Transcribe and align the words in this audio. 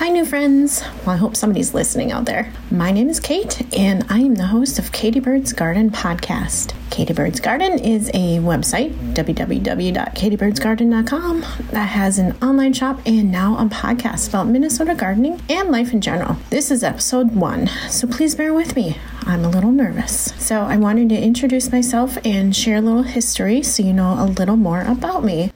Hi, 0.00 0.08
new 0.08 0.24
friends. 0.24 0.82
Well, 1.04 1.10
I 1.10 1.18
hope 1.18 1.36
somebody's 1.36 1.74
listening 1.74 2.10
out 2.10 2.24
there. 2.24 2.50
My 2.70 2.90
name 2.90 3.10
is 3.10 3.20
Kate, 3.20 3.60
and 3.76 4.02
I 4.08 4.20
am 4.20 4.34
the 4.34 4.46
host 4.46 4.78
of 4.78 4.92
Katie 4.92 5.20
Bird's 5.20 5.52
Garden 5.52 5.90
podcast. 5.90 6.72
Katie 6.88 7.12
Bird's 7.12 7.38
Garden 7.38 7.78
is 7.78 8.08
a 8.14 8.38
website, 8.38 8.94
www.katiebirdsgarden.com, 9.12 11.40
that 11.72 11.90
has 11.90 12.18
an 12.18 12.34
online 12.42 12.72
shop 12.72 12.98
and 13.04 13.30
now 13.30 13.58
a 13.58 13.66
podcast 13.66 14.30
about 14.30 14.46
Minnesota 14.46 14.94
gardening 14.94 15.38
and 15.50 15.70
life 15.70 15.92
in 15.92 16.00
general. 16.00 16.38
This 16.48 16.70
is 16.70 16.82
episode 16.82 17.36
one, 17.36 17.66
so 17.90 18.08
please 18.08 18.34
bear 18.34 18.54
with 18.54 18.76
me. 18.76 18.96
I'm 19.24 19.44
a 19.44 19.50
little 19.50 19.70
nervous. 19.70 20.32
So, 20.38 20.62
I 20.62 20.78
wanted 20.78 21.10
to 21.10 21.20
introduce 21.20 21.70
myself 21.70 22.16
and 22.24 22.56
share 22.56 22.76
a 22.76 22.80
little 22.80 23.02
history 23.02 23.62
so 23.62 23.82
you 23.82 23.92
know 23.92 24.14
a 24.14 24.24
little 24.24 24.56
more 24.56 24.80
about 24.80 25.24
me. 25.24 25.52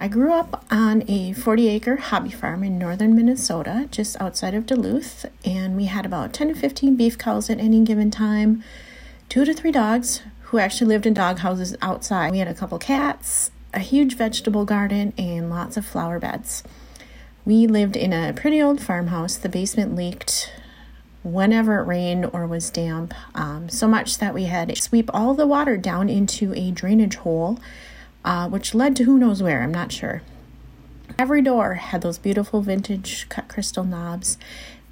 I 0.00 0.06
grew 0.06 0.32
up 0.32 0.64
on 0.70 1.02
a 1.08 1.32
40 1.32 1.68
acre 1.68 1.96
hobby 1.96 2.30
farm 2.30 2.62
in 2.62 2.78
northern 2.78 3.16
Minnesota, 3.16 3.88
just 3.90 4.16
outside 4.20 4.54
of 4.54 4.64
Duluth, 4.64 5.26
and 5.44 5.76
we 5.76 5.86
had 5.86 6.06
about 6.06 6.32
10 6.32 6.48
to 6.48 6.54
15 6.54 6.94
beef 6.94 7.18
cows 7.18 7.50
at 7.50 7.58
any 7.58 7.82
given 7.82 8.08
time, 8.08 8.62
two 9.28 9.44
to 9.44 9.52
three 9.52 9.72
dogs 9.72 10.22
who 10.42 10.58
actually 10.58 10.86
lived 10.86 11.04
in 11.04 11.14
dog 11.14 11.38
houses 11.38 11.74
outside. 11.82 12.30
We 12.30 12.38
had 12.38 12.46
a 12.46 12.54
couple 12.54 12.78
cats, 12.78 13.50
a 13.74 13.80
huge 13.80 14.16
vegetable 14.16 14.64
garden, 14.64 15.14
and 15.18 15.50
lots 15.50 15.76
of 15.76 15.84
flower 15.84 16.20
beds. 16.20 16.62
We 17.44 17.66
lived 17.66 17.96
in 17.96 18.12
a 18.12 18.32
pretty 18.32 18.62
old 18.62 18.80
farmhouse. 18.80 19.36
The 19.36 19.48
basement 19.48 19.96
leaked 19.96 20.52
whenever 21.24 21.80
it 21.80 21.86
rained 21.88 22.30
or 22.32 22.46
was 22.46 22.70
damp, 22.70 23.14
um, 23.34 23.68
so 23.68 23.88
much 23.88 24.18
that 24.18 24.32
we 24.32 24.44
had 24.44 24.68
to 24.68 24.80
sweep 24.80 25.10
all 25.12 25.34
the 25.34 25.46
water 25.46 25.76
down 25.76 26.08
into 26.08 26.54
a 26.54 26.70
drainage 26.70 27.16
hole 27.16 27.58
uh, 28.28 28.46
which 28.46 28.74
led 28.74 28.94
to 28.94 29.04
who 29.04 29.18
knows 29.18 29.42
where, 29.42 29.62
I'm 29.62 29.72
not 29.72 29.90
sure. 29.90 30.20
Every 31.18 31.40
door 31.40 31.74
had 31.74 32.02
those 32.02 32.18
beautiful 32.18 32.60
vintage 32.60 33.26
cut 33.30 33.48
crystal 33.48 33.84
knobs, 33.84 34.36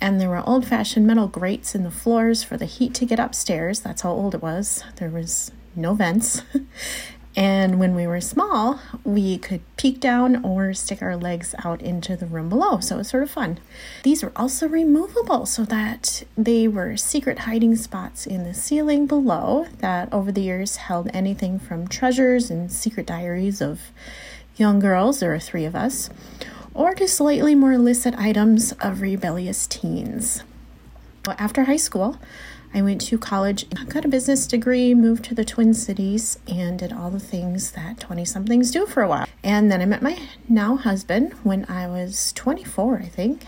and 0.00 0.18
there 0.18 0.30
were 0.30 0.42
old 0.48 0.66
fashioned 0.66 1.06
metal 1.06 1.28
grates 1.28 1.74
in 1.74 1.84
the 1.84 1.90
floors 1.90 2.42
for 2.42 2.56
the 2.56 2.64
heat 2.64 2.94
to 2.94 3.04
get 3.04 3.20
upstairs. 3.20 3.80
That's 3.80 4.00
how 4.00 4.12
old 4.12 4.34
it 4.34 4.40
was. 4.40 4.82
There 4.96 5.10
was 5.10 5.52
no 5.74 5.92
vents. 5.92 6.40
And 7.36 7.78
when 7.78 7.94
we 7.94 8.06
were 8.06 8.22
small, 8.22 8.80
we 9.04 9.36
could 9.36 9.60
peek 9.76 10.00
down 10.00 10.42
or 10.42 10.72
stick 10.72 11.02
our 11.02 11.18
legs 11.18 11.54
out 11.62 11.82
into 11.82 12.16
the 12.16 12.24
room 12.24 12.48
below. 12.48 12.80
So 12.80 12.94
it 12.94 12.98
was 12.98 13.08
sort 13.08 13.22
of 13.22 13.30
fun. 13.30 13.58
These 14.04 14.22
were 14.22 14.32
also 14.34 14.66
removable 14.66 15.44
so 15.44 15.66
that 15.66 16.24
they 16.34 16.66
were 16.66 16.96
secret 16.96 17.40
hiding 17.40 17.76
spots 17.76 18.26
in 18.26 18.44
the 18.44 18.54
ceiling 18.54 19.06
below 19.06 19.66
that 19.80 20.10
over 20.14 20.32
the 20.32 20.40
years 20.40 20.76
held 20.76 21.10
anything 21.12 21.58
from 21.58 21.88
treasures 21.88 22.50
and 22.50 22.72
secret 22.72 23.06
diaries 23.06 23.60
of 23.60 23.92
young 24.56 24.78
girls, 24.78 25.20
there 25.20 25.28
were 25.28 25.38
three 25.38 25.66
of 25.66 25.76
us, 25.76 26.08
or 26.72 26.94
to 26.94 27.06
slightly 27.06 27.54
more 27.54 27.72
illicit 27.72 28.14
items 28.14 28.72
of 28.80 29.02
rebellious 29.02 29.66
teens. 29.66 30.42
After 31.38 31.64
high 31.64 31.76
school, 31.76 32.16
I 32.74 32.82
went 32.82 33.00
to 33.02 33.18
college, 33.18 33.66
got 33.88 34.04
a 34.04 34.08
business 34.08 34.46
degree, 34.46 34.94
moved 34.94 35.24
to 35.26 35.34
the 35.34 35.44
Twin 35.44 35.72
Cities, 35.74 36.38
and 36.46 36.78
did 36.78 36.92
all 36.92 37.10
the 37.10 37.20
things 37.20 37.72
that 37.72 38.00
20 38.00 38.24
somethings 38.24 38.70
do 38.70 38.86
for 38.86 39.02
a 39.02 39.08
while. 39.08 39.26
And 39.42 39.70
then 39.70 39.80
I 39.80 39.86
met 39.86 40.02
my 40.02 40.18
now 40.48 40.76
husband 40.76 41.32
when 41.42 41.64
I 41.68 41.86
was 41.86 42.32
24, 42.32 42.98
I 42.98 43.06
think. 43.06 43.46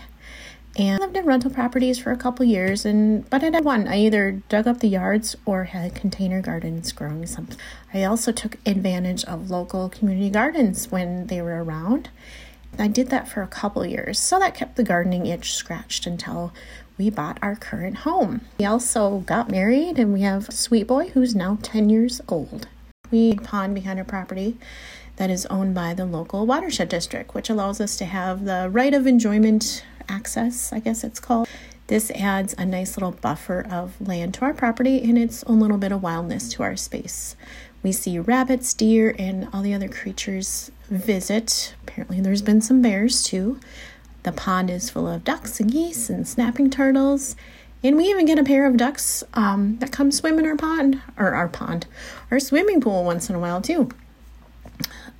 And 0.77 0.99
lived 0.99 1.17
in 1.17 1.25
rental 1.25 1.51
properties 1.51 1.99
for 1.99 2.11
a 2.11 2.17
couple 2.17 2.45
years, 2.45 2.85
and 2.85 3.29
but 3.29 3.43
I 3.43 3.47
had 3.47 3.65
one. 3.65 3.87
I 3.87 3.97
either 3.97 4.41
dug 4.49 4.67
up 4.67 4.79
the 4.79 4.87
yards 4.87 5.35
or 5.45 5.65
had 5.65 5.95
container 5.95 6.41
gardens 6.41 6.91
growing 6.91 7.25
something. 7.25 7.57
I 7.93 8.03
also 8.03 8.31
took 8.31 8.57
advantage 8.65 9.25
of 9.25 9.49
local 9.49 9.89
community 9.89 10.29
gardens 10.29 10.89
when 10.89 11.27
they 11.27 11.41
were 11.41 11.63
around. 11.63 12.09
I 12.77 12.87
did 12.87 13.09
that 13.09 13.27
for 13.27 13.41
a 13.41 13.47
couple 13.47 13.85
years, 13.85 14.19
so 14.19 14.39
that 14.39 14.55
kept 14.55 14.75
the 14.75 14.83
gardening 14.83 15.25
itch 15.25 15.53
scratched 15.53 16.05
until 16.05 16.53
we 16.99 17.09
bought 17.09 17.39
our 17.41 17.55
current 17.55 17.99
home. 17.99 18.41
We 18.59 18.65
also 18.65 19.19
got 19.19 19.49
married 19.49 19.97
and 19.97 20.13
we 20.13 20.21
have 20.21 20.49
a 20.49 20.51
sweet 20.51 20.85
boy 20.85 21.07
who's 21.07 21.33
now 21.33 21.57
10 21.63 21.89
years 21.89 22.21
old. 22.27 22.67
We 23.09 23.35
pond 23.35 23.73
behind 23.73 23.97
our 23.97 24.05
property 24.05 24.57
that 25.15 25.29
is 25.29 25.45
owned 25.47 25.73
by 25.73 25.93
the 25.93 26.05
local 26.05 26.45
watershed 26.45 26.89
district, 26.89 27.33
which 27.33 27.49
allows 27.49 27.81
us 27.81 27.97
to 27.97 28.05
have 28.05 28.43
the 28.43 28.69
right 28.69 28.93
of 28.93 29.07
enjoyment 29.07 29.83
access, 30.09 30.73
I 30.73 30.79
guess 30.79 31.03
it's 31.03 31.19
called. 31.19 31.47
This 31.87 32.11
adds 32.11 32.53
a 32.57 32.65
nice 32.65 32.97
little 32.97 33.13
buffer 33.13 33.65
of 33.67 33.99
land 34.05 34.35
to 34.35 34.41
our 34.41 34.53
property 34.53 35.01
and 35.01 35.17
its 35.17 35.43
own 35.45 35.59
little 35.59 35.77
bit 35.77 35.91
of 35.91 36.03
wildness 36.03 36.49
to 36.53 36.63
our 36.63 36.75
space. 36.75 37.35
We 37.81 37.93
see 37.93 38.19
rabbits, 38.19 38.73
deer, 38.73 39.15
and 39.17 39.47
all 39.53 39.61
the 39.61 39.73
other 39.73 39.87
creatures 39.87 40.69
visit. 40.89 41.75
Apparently, 41.83 42.19
there's 42.19 42.41
been 42.41 42.61
some 42.61 42.81
bears 42.81 43.23
too. 43.23 43.59
The 44.23 44.31
pond 44.31 44.69
is 44.69 44.89
full 44.89 45.07
of 45.07 45.23
ducks 45.23 45.59
and 45.59 45.71
geese 45.71 46.09
and 46.09 46.27
snapping 46.27 46.69
turtles. 46.69 47.35
And 47.81 47.95
we 47.95 48.05
even 48.05 48.25
get 48.25 48.37
a 48.37 48.43
pair 48.43 48.65
of 48.65 48.75
ducks 48.75 49.23
um, 49.33 49.77
that 49.79 49.91
come 49.91 50.11
swim 50.11 50.37
in 50.37 50.45
our 50.45 50.57
pond, 50.57 51.01
or 51.17 51.33
our 51.33 51.47
pond, 51.47 51.87
our 52.29 52.39
swimming 52.39 52.81
pool 52.81 53.05
once 53.05 53.29
in 53.29 53.35
a 53.35 53.39
while, 53.39 53.61
too. 53.61 53.89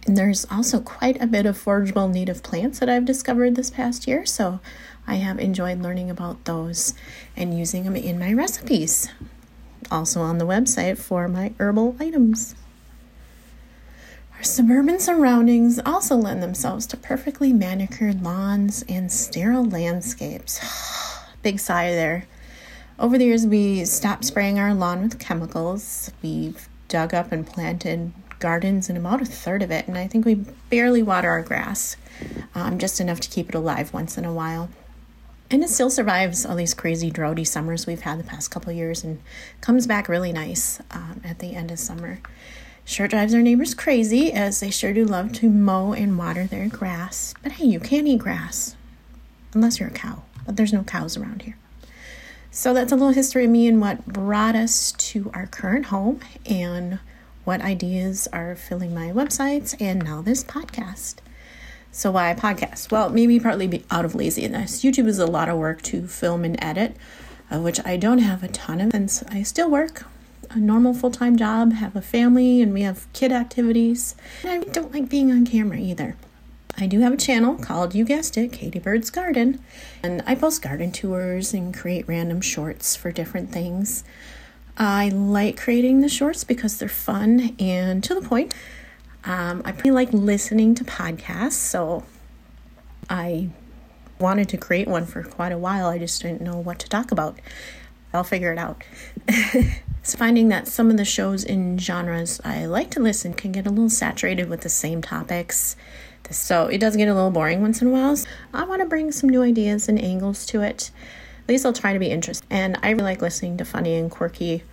And 0.05 0.17
there's 0.17 0.45
also 0.51 0.81
quite 0.81 1.21
a 1.21 1.27
bit 1.27 1.45
of 1.45 1.57
forageable 1.57 2.11
native 2.11 2.43
plants 2.43 2.79
that 2.79 2.89
I've 2.89 3.05
discovered 3.05 3.55
this 3.55 3.69
past 3.69 4.07
year, 4.07 4.25
so 4.25 4.59
I 5.07 5.15
have 5.15 5.39
enjoyed 5.39 5.81
learning 5.81 6.09
about 6.09 6.43
those 6.45 6.93
and 7.37 7.57
using 7.57 7.83
them 7.83 7.95
in 7.95 8.19
my 8.19 8.33
recipes. 8.33 9.09
Also 9.89 10.21
on 10.21 10.37
the 10.37 10.45
website 10.45 10.97
for 10.97 11.27
my 11.27 11.53
herbal 11.59 11.95
items. 11.99 12.55
Our 14.39 14.45
suburban 14.45 15.01
surroundings 15.01 15.81
also 15.85 16.15
lend 16.15 16.41
themselves 16.41 16.87
to 16.87 16.95
perfectly 16.95 17.51
manicured 17.51 18.23
lawns 18.23 18.85
and 18.87 19.11
sterile 19.11 19.65
landscapes. 19.65 20.61
Big 21.43 21.59
sigh 21.59 21.91
there. 21.91 22.23
Over 22.97 23.17
the 23.17 23.25
years, 23.25 23.45
we 23.45 23.83
stopped 23.83 24.23
spraying 24.23 24.57
our 24.57 24.73
lawn 24.73 25.01
with 25.01 25.19
chemicals. 25.19 26.09
We've 26.21 26.69
dug 26.87 27.13
up 27.13 27.33
and 27.33 27.45
planted 27.45 28.13
gardens 28.39 28.89
in 28.89 28.95
about 28.95 29.21
a 29.21 29.25
third 29.25 29.61
of 29.61 29.71
it, 29.71 29.89
and 29.89 29.97
I 29.97 30.07
think 30.07 30.25
we 30.25 30.35
barely 30.69 31.03
water 31.03 31.27
our 31.27 31.41
grass, 31.41 31.97
um, 32.55 32.79
just 32.79 33.01
enough 33.01 33.19
to 33.19 33.29
keep 33.29 33.49
it 33.49 33.55
alive 33.55 33.93
once 33.93 34.17
in 34.17 34.23
a 34.23 34.33
while. 34.33 34.69
And 35.51 35.65
it 35.65 35.69
still 35.69 35.89
survives 35.89 36.45
all 36.45 36.55
these 36.55 36.73
crazy 36.73 37.11
droughty 37.11 37.43
summers 37.43 37.85
we've 37.85 38.03
had 38.03 38.19
the 38.19 38.23
past 38.23 38.51
couple 38.51 38.71
years 38.71 39.03
and 39.03 39.19
comes 39.59 39.85
back 39.85 40.07
really 40.07 40.31
nice 40.31 40.79
um, 40.91 41.19
at 41.25 41.39
the 41.39 41.55
end 41.57 41.71
of 41.71 41.79
summer. 41.79 42.21
Sure 42.85 43.07
drives 43.07 43.33
our 43.33 43.41
neighbors 43.41 43.73
crazy, 43.73 44.31
as 44.31 44.59
they 44.59 44.69
sure 44.69 44.93
do 44.93 45.05
love 45.05 45.31
to 45.33 45.49
mow 45.49 45.93
and 45.93 46.17
water 46.17 46.45
their 46.45 46.67
grass. 46.67 47.33
But 47.43 47.53
hey, 47.53 47.65
you 47.65 47.79
can't 47.79 48.07
eat 48.07 48.19
grass 48.19 48.75
unless 49.53 49.79
you're 49.79 49.89
a 49.89 49.93
cow, 49.93 50.23
but 50.45 50.55
there's 50.55 50.73
no 50.73 50.83
cows 50.83 51.15
around 51.15 51.43
here. 51.43 51.57
So 52.51 52.73
that's 52.73 52.91
a 52.91 52.95
little 52.95 53.13
history 53.13 53.45
of 53.45 53.51
me 53.51 53.67
and 53.67 53.79
what 53.79 54.05
brought 54.07 54.55
us 54.55 54.91
to 54.93 55.29
our 55.35 55.45
current 55.45 55.87
home 55.87 56.19
and 56.45 56.99
what 57.43 57.61
ideas 57.61 58.27
are 58.33 58.55
filling 58.55 58.93
my 58.93 59.11
websites 59.11 59.79
and 59.79 60.03
now 60.03 60.21
this 60.21 60.43
podcast. 60.43 61.15
So 61.91 62.11
why 62.11 62.33
podcast? 62.33 62.91
Well, 62.91 63.09
maybe 63.09 63.39
partly 63.39 63.83
out 63.89 64.05
of 64.05 64.15
laziness. 64.15 64.83
YouTube 64.83 65.07
is 65.07 65.19
a 65.19 65.25
lot 65.25 65.49
of 65.49 65.57
work 65.57 65.81
to 65.83 66.07
film 66.07 66.43
and 66.43 66.61
edit, 66.63 66.95
of 67.49 67.63
which 67.63 67.79
I 67.85 67.97
don't 67.97 68.19
have 68.19 68.43
a 68.43 68.47
ton 68.47 68.81
of, 68.81 68.93
and 68.93 69.11
I 69.29 69.43
still 69.43 69.69
work 69.69 70.05
a 70.49 70.57
normal 70.57 70.93
full 70.93 71.11
time 71.11 71.37
job, 71.37 71.73
have 71.73 71.95
a 71.95 72.01
family, 72.01 72.61
and 72.61 72.73
we 72.73 72.81
have 72.81 73.11
kid 73.13 73.31
activities. 73.31 74.15
And 74.43 74.65
I 74.65 74.71
don't 74.71 74.93
like 74.93 75.09
being 75.09 75.31
on 75.31 75.45
camera 75.45 75.77
either. 75.77 76.15
I 76.77 76.87
do 76.87 77.01
have 77.01 77.13
a 77.13 77.17
channel 77.17 77.57
called, 77.57 77.93
you 77.93 78.05
guessed 78.05 78.37
it, 78.37 78.53
Katie 78.53 78.79
Bird's 78.79 79.09
Garden, 79.09 79.59
and 80.01 80.23
I 80.25 80.35
post 80.35 80.61
garden 80.61 80.91
tours 80.91 81.53
and 81.53 81.75
create 81.75 82.07
random 82.07 82.39
shorts 82.39 82.95
for 82.95 83.11
different 83.11 83.51
things. 83.51 84.03
I 84.77 85.09
like 85.09 85.59
creating 85.59 85.99
the 85.99 86.07
shorts 86.07 86.45
because 86.45 86.77
they're 86.77 86.87
fun 86.87 87.53
and 87.59 88.01
to 88.05 88.15
the 88.15 88.21
point. 88.21 88.53
Um, 89.25 89.61
I 89.65 89.73
pretty 89.73 89.91
like 89.91 90.13
listening 90.13 90.73
to 90.75 90.85
podcasts, 90.85 91.51
so 91.53 92.05
I 93.09 93.49
wanted 94.19 94.47
to 94.49 94.57
create 94.57 94.87
one 94.87 95.05
for 95.05 95.23
quite 95.23 95.51
a 95.51 95.57
while. 95.57 95.87
I 95.87 95.97
just 95.97 96.21
didn't 96.21 96.41
know 96.41 96.57
what 96.57 96.79
to 96.79 96.87
talk 96.87 97.11
about. 97.11 97.37
I'll 98.13 98.23
figure 98.23 98.51
it 98.51 98.57
out. 98.57 98.83
It's 100.09 100.15
finding 100.15 100.47
that 100.47 100.67
some 100.67 100.89
of 100.89 100.97
the 100.97 101.05
shows 101.05 101.43
in 101.43 101.77
genres 101.77 102.41
I 102.43 102.65
like 102.65 102.89
to 102.91 102.99
listen 102.99 103.33
can 103.33 103.51
get 103.51 103.67
a 103.67 103.69
little 103.69 103.91
saturated 103.91 104.49
with 104.49 104.61
the 104.61 104.69
same 104.69 105.03
topics. 105.03 105.75
So 106.31 106.65
it 106.65 106.79
does 106.79 106.95
get 106.95 107.07
a 107.07 107.13
little 107.13 107.31
boring 107.31 107.61
once 107.61 107.81
in 107.81 107.89
a 107.89 107.91
while. 107.91 108.15
So 108.15 108.27
I 108.51 108.63
want 108.63 108.81
to 108.81 108.87
bring 108.87 109.11
some 109.11 109.29
new 109.29 109.43
ideas 109.43 109.87
and 109.87 110.01
angles 110.01 110.47
to 110.47 110.61
it. 110.61 110.89
At 111.43 111.49
least 111.49 111.63
I'll 111.63 111.73
try 111.73 111.93
to 111.93 111.99
be 111.99 112.09
interesting. 112.09 112.47
And 112.49 112.77
I 112.81 112.89
really 112.89 113.03
like 113.03 113.21
listening 113.21 113.57
to 113.57 113.65
funny 113.65 113.95
and 113.95 114.09
quirky 114.09 114.63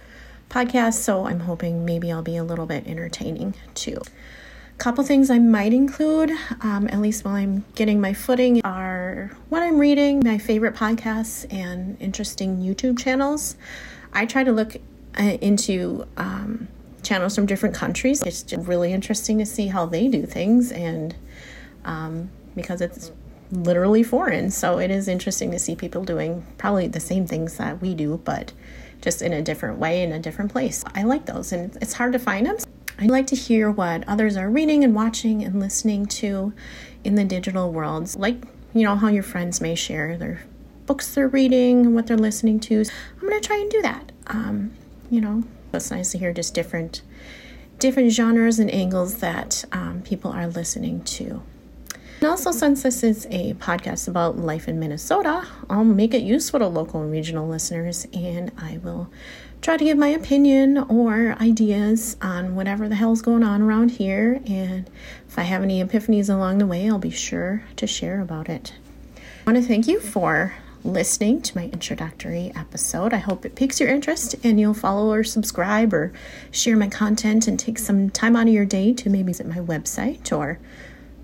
podcasts, 0.49 0.95
so 0.95 1.27
I'm 1.27 1.41
hoping 1.41 1.85
maybe 1.85 2.11
I'll 2.11 2.23
be 2.23 2.37
a 2.37 2.45
little 2.45 2.65
bit 2.67 2.87
entertaining 2.87 3.55
too. 3.75 4.01
Couple 4.79 5.03
things 5.03 5.31
I 5.31 5.39
might 5.39 5.73
include, 5.73 6.31
um, 6.61 6.87
at 6.93 7.01
least 7.01 7.25
while 7.25 7.35
I'm 7.35 7.65
getting 7.75 7.99
my 7.99 8.13
footing, 8.13 8.61
are 8.63 9.31
what 9.49 9.63
I'm 9.63 9.79
reading, 9.79 10.21
my 10.23 10.37
favorite 10.37 10.75
podcasts, 10.75 11.51
and 11.53 11.97
interesting 11.99 12.59
YouTube 12.59 12.99
channels. 12.99 13.57
I 14.13 14.27
try 14.27 14.45
to 14.45 14.53
look 14.53 14.77
uh, 15.19 15.39
into 15.41 16.07
um, 16.19 16.69
channels 17.03 17.35
from 17.35 17.47
different 17.47 17.75
countries. 17.75 18.23
It's 18.23 18.43
just 18.43 18.69
really 18.69 18.93
interesting 18.93 19.39
to 19.39 19.47
see 19.47 19.69
how 19.69 19.87
they 19.87 20.09
do 20.09 20.27
things, 20.27 20.71
and 20.71 21.17
um, 21.87 22.31
because 22.55 22.83
it's 22.83 23.13
literally 23.51 24.03
foreign. 24.03 24.51
So 24.51 24.79
it 24.79 24.91
is 24.91 25.09
interesting 25.09 25.51
to 25.53 25.59
see 25.59 25.75
people 25.75 26.05
doing 26.05 26.47
probably 26.59 26.87
the 26.87 27.01
same 27.01 27.27
things 27.27 27.57
that 27.57 27.81
we 27.81 27.95
do, 27.95 28.21
but 28.25 28.53
just 29.01 29.23
in 29.23 29.33
a 29.33 29.41
different 29.41 29.79
way, 29.79 30.03
in 30.03 30.13
a 30.13 30.19
different 30.19 30.53
place. 30.53 30.85
I 30.95 31.05
like 31.05 31.25
those, 31.25 31.51
and 31.53 31.77
it's 31.81 31.95
hard 31.95 32.13
to 32.13 32.19
find 32.19 32.47
them. 32.47 32.57
I 32.99 33.07
like 33.07 33.27
to 33.29 33.37
hear 33.37 33.71
what 33.71 34.09
others 34.09 34.37
are 34.37 34.49
reading 34.49 34.83
and 34.83 34.95
watching 34.95 35.45
and 35.45 35.61
listening 35.61 36.07
to 36.07 36.55
in 37.05 37.15
the 37.15 37.25
digital 37.25 37.73
worlds, 37.73 38.17
like, 38.17 38.43
you 38.73 38.83
know, 38.85 38.97
how 38.97 39.09
your 39.09 39.23
friends 39.23 39.61
may 39.61 39.75
share 39.75 40.17
their 40.17 40.43
books 40.87 41.15
they're 41.15 41.29
reading 41.29 41.87
and 41.87 41.95
what 41.95 42.07
they're 42.07 42.17
listening 42.17 42.61
to. 42.61 42.85
I'm 43.21 43.29
going 43.29 43.41
to 43.41 43.47
try 43.47 43.59
and 43.59 43.71
do 43.71 43.83
that. 43.83 44.13
Um, 44.29 44.73
you 45.11 45.21
know, 45.21 45.43
it's 45.73 45.91
nice 45.91 46.13
to 46.13 46.19
hear 46.19 46.33
just 46.33 46.55
different 46.55 47.03
different 47.79 48.11
genres 48.11 48.59
and 48.59 48.71
angles 48.71 49.17
that 49.17 49.65
um, 49.73 50.01
people 50.03 50.31
are 50.33 50.47
listening 50.47 51.03
to. 51.05 51.43
And 52.21 52.31
also, 52.31 52.51
since 52.51 52.83
this 52.83 53.03
is 53.03 53.27
a 53.31 53.53
podcast 53.55 54.09
about 54.09 54.39
life 54.39 54.69
in 54.69 54.79
Minnesota, 54.79 55.47
I'll 55.69 55.85
make 55.85 56.15
it 56.15 56.23
useful 56.23 56.61
to 56.61 56.67
local 56.67 57.03
and 57.03 57.11
regional 57.13 57.47
listeners 57.47 58.07
and 58.15 58.51
I 58.57 58.79
will 58.79 59.11
try 59.63 59.77
to 59.77 59.85
give 59.85 59.99
my 59.99 60.09
opinion 60.09 60.79
or 60.79 61.37
ideas 61.41 62.17
on 62.23 62.55
whatever 62.55 62.89
the 62.89 62.95
hell's 62.95 63.23
going 63.23 63.43
on 63.43 63.63
around 63.63 63.91
here. 63.93 64.41
And 64.47 64.89
if 65.29 65.39
I 65.39 65.43
have 65.43 65.63
any 65.63 65.83
epiphanies 65.83 66.33
along 66.33 66.59
the 66.59 66.67
way, 66.67 66.89
I'll 66.89 66.99
be 66.99 67.11
sure 67.11 67.65
to 67.77 67.87
share 67.87 68.21
about 68.21 68.49
it. 68.49 68.75
I 69.17 69.51
want 69.51 69.63
to 69.63 69.69
thank 69.69 69.87
you 69.87 70.01
for 70.01 70.55
listening 70.85 71.43
to 71.43 71.57
my 71.57 71.65
introductory 71.65 72.53
episode. 72.55 73.13
I 73.13 73.19
hope 73.19 73.45
it 73.45 73.57
piques 73.57 73.81
your 73.81 73.89
interest 73.89 74.37
and 74.45 74.61
you'll 74.61 74.75
follow 74.75 75.13
or 75.13 75.25
subscribe 75.25 75.93
or 75.93 76.13
share 76.53 76.77
my 76.77 76.89
content 76.89 77.49
and 77.49 77.59
take 77.59 77.79
some 77.79 78.11
time 78.11 78.37
out 78.37 78.47
of 78.47 78.53
your 78.53 78.65
day 78.65 78.93
to 78.95 79.11
maybe 79.11 79.25
visit 79.25 79.47
my 79.47 79.59
website 79.59 80.37
or 80.37 80.61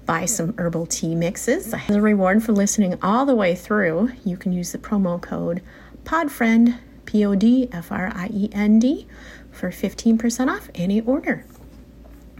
buy 0.05 0.25
some 0.25 0.55
herbal 0.58 0.87
tea 0.87 1.14
mixes. 1.14 1.73
As 1.73 1.90
a 1.90 2.00
reward 2.00 2.43
for 2.43 2.52
listening 2.52 2.99
all 3.02 3.25
the 3.25 3.37
way 3.37 3.55
through, 3.55 4.11
you 4.25 4.37
can 4.37 4.52
use 4.52 4.73
the 4.73 4.78
promo 4.78 5.20
code 5.20 5.62
PODFRIEND, 6.05 6.78
P 7.04 7.25
O 7.25 7.34
D 7.34 7.69
F 7.72 7.93
R 7.93 8.12
I 8.14 8.28
E 8.32 8.50
N 8.52 8.78
D, 8.78 9.06
for 9.50 9.70
15% 9.70 10.49
off 10.49 10.70
any 10.75 11.00
order. 11.00 11.44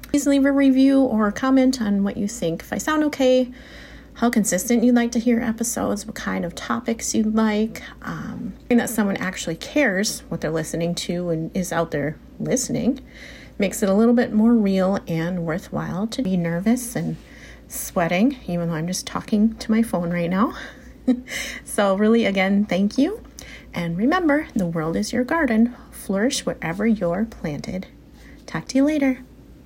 Please 0.03 0.27
leave 0.27 0.45
a 0.45 0.53
review 0.53 1.01
or 1.01 1.33
comment 1.33 1.81
on 1.81 2.05
what 2.05 2.17
you 2.17 2.29
think. 2.29 2.63
If 2.63 2.73
I 2.73 2.79
sound 2.79 3.03
okay, 3.05 3.51
how 4.15 4.29
consistent 4.29 4.85
you'd 4.85 4.95
like 4.95 5.13
to 5.13 5.19
hear 5.19 5.41
episodes, 5.41 6.05
what 6.07 6.15
kind 6.15 6.45
of 6.45 6.55
topics 6.55 7.15
you'd 7.15 7.35
like, 7.35 7.83
um, 8.03 8.53
and 8.69 8.79
that 8.79 8.91
someone 8.91 9.17
actually 9.17 9.57
cares 9.57 10.21
what 10.29 10.41
they're 10.41 10.51
listening 10.51 10.95
to 10.95 11.31
and 11.31 11.57
is 11.57 11.73
out 11.73 11.91
there 11.93 12.19
listening 12.39 13.01
makes 13.59 13.83
it 13.83 13.89
a 13.89 13.95
little 13.95 14.15
bit 14.15 14.33
more 14.33 14.53
real 14.53 14.99
and 15.07 15.45
worthwhile 15.45 16.07
to 16.09 16.23
be 16.23 16.37
nervous 16.37 16.97
and 16.97 17.17
sweating, 17.69 18.37
even 18.47 18.69
though 18.69 18.75
I'm 18.75 18.87
just 18.87 19.07
talking 19.07 19.55
to 19.57 19.71
my 19.71 19.83
phone 19.83 20.11
right 20.11 20.31
now. 20.31 20.55
so, 21.65 21.95
really, 21.97 22.25
again, 22.27 22.65
thank 22.65 22.99
you. 22.99 23.23
And 23.75 23.97
remember, 23.97 24.49
the 24.55 24.67
world 24.67 24.97
is 24.97 25.13
your 25.13 25.25
garden. 25.25 25.75
Flourish 25.91 26.45
wherever 26.45 26.87
you're 26.87 27.25
planted. 27.25 27.87
Talk 28.47 28.69
to 28.69 28.77
you 28.77 28.85
later. 28.85 29.25